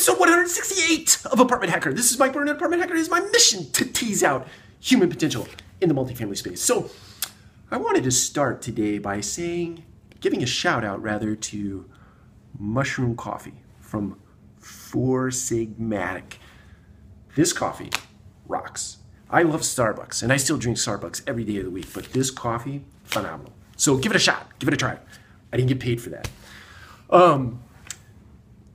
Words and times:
episode 0.00 0.18
168 0.18 1.26
of 1.26 1.40
Apartment 1.40 1.70
Hacker. 1.70 1.92
This 1.92 2.10
is 2.10 2.18
Mike 2.18 2.32
Brewer, 2.32 2.50
Apartment 2.50 2.80
Hacker. 2.80 2.94
It 2.94 3.00
is 3.00 3.10
my 3.10 3.20
mission 3.20 3.70
to 3.72 3.84
tease 3.84 4.24
out 4.24 4.48
human 4.80 5.10
potential 5.10 5.46
in 5.82 5.90
the 5.90 5.94
multifamily 5.94 6.38
space. 6.38 6.62
So 6.62 6.90
I 7.70 7.76
wanted 7.76 8.04
to 8.04 8.10
start 8.10 8.62
today 8.62 8.98
by 8.98 9.20
saying, 9.20 9.84
giving 10.20 10.42
a 10.42 10.46
shout 10.46 10.86
out 10.86 11.02
rather 11.02 11.36
to 11.36 11.84
Mushroom 12.58 13.14
Coffee 13.14 13.52
from 13.78 14.18
Four 14.58 15.28
Sigmatic. 15.28 16.38
This 17.34 17.52
coffee 17.52 17.90
rocks. 18.48 19.00
I 19.28 19.42
love 19.42 19.60
Starbucks 19.60 20.22
and 20.22 20.32
I 20.32 20.38
still 20.38 20.56
drink 20.56 20.78
Starbucks 20.78 21.24
every 21.26 21.44
day 21.44 21.58
of 21.58 21.66
the 21.66 21.70
week, 21.70 21.92
but 21.92 22.10
this 22.14 22.30
coffee, 22.30 22.84
phenomenal. 23.04 23.52
So 23.76 23.98
give 23.98 24.12
it 24.12 24.16
a 24.16 24.18
shot, 24.18 24.58
give 24.60 24.68
it 24.68 24.72
a 24.72 24.78
try. 24.78 24.96
I 25.52 25.58
didn't 25.58 25.68
get 25.68 25.80
paid 25.80 26.00
for 26.00 26.08
that. 26.08 26.30
Um, 27.10 27.62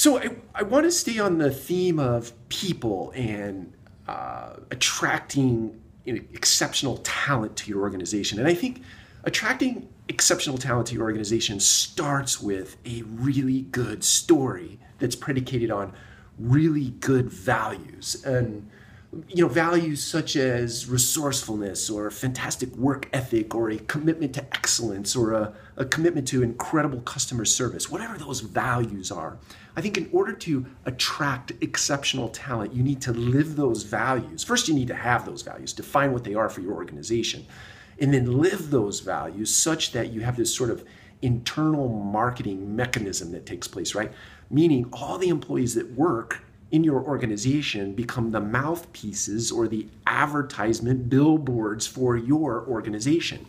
so 0.00 0.18
I, 0.18 0.30
I 0.54 0.62
want 0.62 0.84
to 0.84 0.90
stay 0.90 1.18
on 1.18 1.36
the 1.36 1.50
theme 1.50 1.98
of 1.98 2.32
people 2.48 3.12
and 3.14 3.70
uh, 4.08 4.54
attracting 4.70 5.78
exceptional 6.06 6.96
talent 7.04 7.54
to 7.58 7.70
your 7.70 7.82
organization. 7.82 8.38
And 8.38 8.48
I 8.48 8.54
think 8.54 8.80
attracting 9.24 9.90
exceptional 10.08 10.56
talent 10.56 10.86
to 10.86 10.94
your 10.94 11.02
organization 11.02 11.60
starts 11.60 12.40
with 12.40 12.78
a 12.86 13.02
really 13.02 13.60
good 13.60 14.02
story 14.02 14.78
that's 14.98 15.14
predicated 15.14 15.70
on 15.70 15.92
really 16.38 16.92
good 17.00 17.28
values 17.28 18.24
and 18.24 18.70
you 19.28 19.42
know 19.42 19.48
values 19.48 20.02
such 20.02 20.36
as 20.36 20.88
resourcefulness 20.88 21.90
or 21.90 22.10
fantastic 22.12 22.74
work 22.76 23.08
ethic 23.12 23.54
or 23.56 23.68
a 23.70 23.78
commitment 23.78 24.32
to 24.34 24.44
excellence 24.54 25.16
or 25.16 25.32
a, 25.32 25.52
a 25.76 25.84
commitment 25.84 26.28
to 26.28 26.44
incredible 26.44 27.00
customer 27.00 27.44
service 27.44 27.90
whatever 27.90 28.16
those 28.16 28.38
values 28.38 29.10
are 29.10 29.36
i 29.76 29.80
think 29.80 29.98
in 29.98 30.08
order 30.12 30.32
to 30.32 30.64
attract 30.84 31.52
exceptional 31.60 32.28
talent 32.28 32.72
you 32.72 32.84
need 32.84 33.00
to 33.00 33.12
live 33.12 33.56
those 33.56 33.82
values. 33.82 34.44
First 34.44 34.68
you 34.68 34.74
need 34.74 34.88
to 34.88 34.94
have 34.94 35.26
those 35.26 35.42
values 35.42 35.72
define 35.72 36.12
what 36.12 36.24
they 36.24 36.34
are 36.34 36.48
for 36.48 36.60
your 36.60 36.74
organization 36.74 37.46
and 37.98 38.14
then 38.14 38.38
live 38.38 38.70
those 38.70 39.00
values 39.00 39.54
such 39.54 39.92
that 39.92 40.12
you 40.12 40.20
have 40.20 40.36
this 40.36 40.54
sort 40.54 40.70
of 40.70 40.84
internal 41.20 41.88
marketing 41.88 42.76
mechanism 42.76 43.32
that 43.32 43.44
takes 43.44 43.66
place 43.66 43.94
right? 43.94 44.12
Meaning 44.50 44.88
all 44.92 45.18
the 45.18 45.28
employees 45.28 45.74
that 45.74 45.90
work 45.92 46.42
in 46.70 46.84
your 46.84 47.02
organization 47.02 47.94
become 47.94 48.30
the 48.30 48.40
mouthpieces 48.40 49.50
or 49.50 49.66
the 49.66 49.86
advertisement 50.06 51.08
billboards 51.08 51.86
for 51.86 52.16
your 52.16 52.64
organization. 52.66 53.46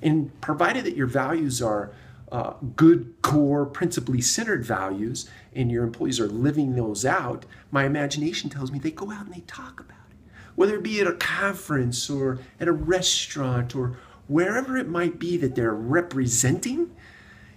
And 0.00 0.38
provided 0.40 0.84
that 0.84 0.96
your 0.96 1.06
values 1.06 1.60
are 1.62 1.92
uh, 2.32 2.54
good 2.76 3.14
core, 3.20 3.66
principally 3.66 4.22
centered 4.22 4.64
values, 4.64 5.28
and 5.54 5.70
your 5.70 5.84
employees 5.84 6.18
are 6.18 6.26
living 6.26 6.74
those 6.74 7.04
out, 7.04 7.44
my 7.70 7.84
imagination 7.84 8.48
tells 8.48 8.72
me 8.72 8.78
they 8.78 8.90
go 8.90 9.10
out 9.12 9.26
and 9.26 9.34
they 9.34 9.40
talk 9.40 9.78
about 9.78 9.98
it. 10.10 10.16
Whether 10.54 10.76
it 10.76 10.82
be 10.82 11.00
at 11.00 11.06
a 11.06 11.12
conference 11.12 12.08
or 12.08 12.38
at 12.58 12.68
a 12.68 12.72
restaurant 12.72 13.76
or 13.76 13.98
wherever 14.28 14.78
it 14.78 14.88
might 14.88 15.18
be 15.18 15.36
that 15.36 15.54
they're 15.54 15.74
representing, 15.74 16.96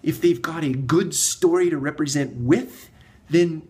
if 0.03 0.19
they've 0.19 0.41
got 0.41 0.66
a 0.66 0.73
good 0.73 1.16
story 1.16 1.69
to 1.69 1.77
represent 1.77 2.35
with, 2.35 2.89
then 3.29 3.66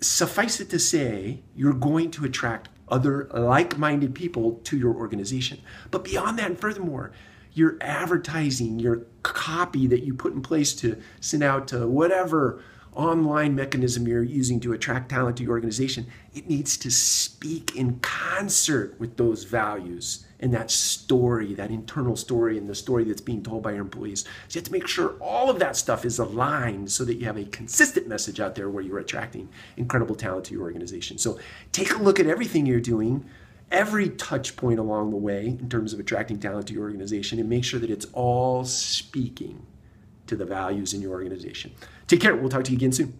suffice 0.00 0.60
it 0.60 0.70
to 0.70 0.78
say, 0.78 1.42
you're 1.54 1.72
going 1.72 2.10
to 2.12 2.24
attract 2.24 2.68
other 2.88 3.28
like 3.32 3.78
minded 3.78 4.14
people 4.14 4.60
to 4.64 4.76
your 4.76 4.94
organization. 4.94 5.60
But 5.90 6.04
beyond 6.04 6.38
that, 6.38 6.50
and 6.50 6.58
furthermore, 6.58 7.12
your 7.52 7.76
advertising, 7.80 8.78
your 8.78 9.02
copy 9.22 9.86
that 9.88 10.04
you 10.04 10.14
put 10.14 10.32
in 10.32 10.42
place 10.42 10.74
to 10.76 11.00
send 11.20 11.42
out 11.42 11.68
to 11.68 11.86
whatever 11.86 12.62
online 12.94 13.54
mechanism 13.54 14.06
you're 14.06 14.22
using 14.22 14.60
to 14.60 14.72
attract 14.72 15.10
talent 15.10 15.36
to 15.36 15.42
your 15.42 15.52
organization, 15.52 16.06
it 16.34 16.48
needs 16.48 16.76
to 16.78 16.90
speak 16.90 17.76
in 17.76 17.98
concert 18.00 18.98
with 18.98 19.16
those 19.16 19.44
values 19.44 20.24
and 20.40 20.54
that 20.54 20.70
story, 20.70 21.54
that 21.54 21.70
internal 21.70 22.16
story, 22.16 22.58
and 22.58 22.68
the 22.68 22.74
story 22.74 23.04
that's 23.04 23.20
being 23.20 23.42
told 23.42 23.62
by 23.62 23.72
your 23.72 23.80
employees. 23.80 24.22
So 24.48 24.56
you 24.56 24.60
have 24.60 24.64
to 24.64 24.72
make 24.72 24.86
sure 24.86 25.16
all 25.20 25.50
of 25.50 25.58
that 25.58 25.76
stuff 25.76 26.04
is 26.04 26.18
aligned 26.18 26.90
so 26.90 27.04
that 27.04 27.14
you 27.14 27.26
have 27.26 27.36
a 27.36 27.44
consistent 27.44 28.06
message 28.06 28.38
out 28.38 28.54
there 28.54 28.70
where 28.70 28.82
you're 28.82 28.98
attracting 28.98 29.48
incredible 29.76 30.14
talent 30.14 30.44
to 30.46 30.54
your 30.54 30.62
organization. 30.62 31.18
So 31.18 31.38
take 31.72 31.92
a 31.94 31.98
look 31.98 32.20
at 32.20 32.26
everything 32.26 32.66
you're 32.66 32.80
doing, 32.80 33.24
every 33.72 34.10
touch 34.10 34.54
point 34.56 34.78
along 34.78 35.10
the 35.10 35.16
way 35.16 35.46
in 35.46 35.68
terms 35.68 35.92
of 35.92 35.98
attracting 35.98 36.38
talent 36.38 36.68
to 36.68 36.74
your 36.74 36.84
organization, 36.84 37.40
and 37.40 37.48
make 37.48 37.64
sure 37.64 37.80
that 37.80 37.90
it's 37.90 38.06
all 38.12 38.64
speaking 38.64 39.66
to 40.28 40.36
the 40.36 40.44
values 40.44 40.94
in 40.94 41.00
your 41.02 41.12
organization. 41.12 41.72
Take 42.06 42.20
care. 42.20 42.34
We'll 42.36 42.48
talk 42.48 42.64
to 42.64 42.70
you 42.70 42.76
again 42.76 42.92
soon. 42.92 43.18